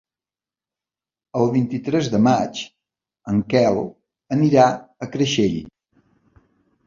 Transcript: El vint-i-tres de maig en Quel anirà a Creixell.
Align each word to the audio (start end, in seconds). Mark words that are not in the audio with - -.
El 1.41 1.49
vint-i-tres 1.55 2.07
de 2.13 2.21
maig 2.27 2.61
en 3.33 3.43
Quel 3.53 3.77
anirà 4.37 4.65
a 5.07 5.11
Creixell. 5.17 5.61